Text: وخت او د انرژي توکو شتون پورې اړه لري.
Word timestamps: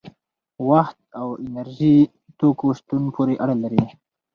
وخت 0.69 0.97
او 1.19 1.27
د 1.35 1.37
انرژي 1.49 1.95
توکو 2.39 2.67
شتون 2.77 3.03
پورې 3.15 3.35
اړه 3.43 3.55
لري. 3.63 3.83